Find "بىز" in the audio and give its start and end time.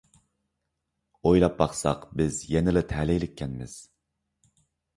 2.21-2.41